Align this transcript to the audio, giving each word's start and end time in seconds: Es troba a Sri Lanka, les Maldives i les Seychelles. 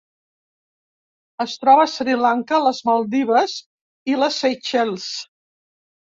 Es 1.45 1.53
troba 1.65 1.83
a 1.87 1.91
Sri 1.97 2.15
Lanka, 2.21 2.61
les 2.69 2.81
Maldives 2.91 3.55
i 4.15 4.19
les 4.25 4.41
Seychelles. 4.47 5.07